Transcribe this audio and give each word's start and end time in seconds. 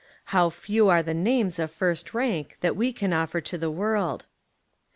How 0.33 0.49
few 0.49 0.89
are 0.89 1.03
the 1.03 1.13
names 1.13 1.59
of 1.59 1.69
first 1.69 2.15
rank 2.15 2.57
that 2.61 2.75
we 2.75 2.91
can 2.91 3.13
offer 3.13 3.39
to 3.41 3.55
the 3.55 3.69
world. 3.69 4.25